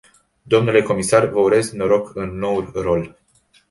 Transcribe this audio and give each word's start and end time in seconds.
Dle 0.45 0.81
comisar, 0.83 1.25
vă 1.25 1.39
urez 1.39 1.71
noroc 1.71 2.15
în 2.15 2.37
noul 2.37 2.71
rol. 2.73 3.17